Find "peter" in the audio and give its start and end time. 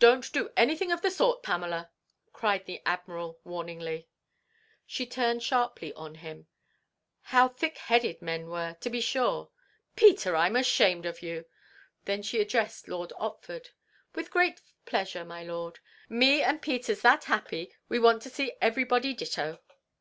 9.94-10.34, 16.60-16.96